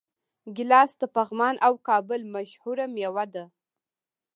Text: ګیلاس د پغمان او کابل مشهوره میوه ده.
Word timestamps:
ګیلاس 0.55 0.91
د 1.01 1.03
پغمان 1.15 1.55
او 1.67 1.73
کابل 1.87 2.21
مشهوره 2.35 2.85
میوه 2.95 3.25
ده. 3.33 3.45